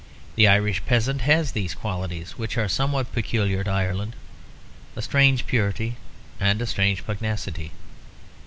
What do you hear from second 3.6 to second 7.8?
to Ireland, a strange purity and a strange pugnacity.